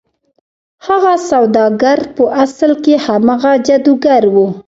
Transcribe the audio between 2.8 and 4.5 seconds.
کې هماغه جادوګر و.